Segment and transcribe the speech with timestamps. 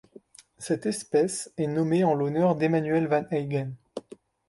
[0.57, 3.75] Cette espèce est nommée en l'honneur d'Emmanuel van Heygen.